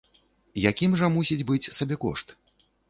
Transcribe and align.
Якім 0.71 0.97
жа 1.03 1.11
мусіць 1.19 1.41
быць 1.51 1.63
сабекошт? 1.77 2.37